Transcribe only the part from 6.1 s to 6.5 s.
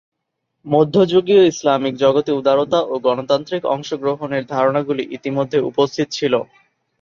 ছিল।